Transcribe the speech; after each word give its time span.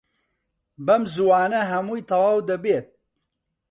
بەم 0.85 1.03
زووانە 1.13 1.61
هەمووی 1.71 2.05
تەواو 2.09 2.39
دەبێت. 2.49 2.87